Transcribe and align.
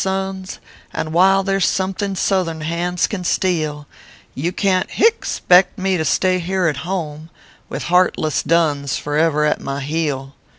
sons, 0.03 0.57
And 0.91 1.13
while 1.13 1.43
there 1.43 1.57
s 1.57 1.67
something 1.67 2.15
Southern 2.15 2.61
hands 2.61 3.05
can 3.05 3.23
steal, 3.23 3.85
You 4.33 4.51
can 4.51 4.87
t 4.87 4.93
(hie) 4.97 5.11
spect 5.21 5.77
me 5.77 5.95
to 5.95 6.05
stay 6.05 6.39
here 6.39 6.65
at 6.65 6.77
home 6.77 7.29
With 7.69 7.83
heartless 7.83 8.41
duns 8.41 8.97
for 8.97 9.15
ever 9.15 9.45
at 9.45 9.61
my 9.61 9.81
heel. 9.81 10.33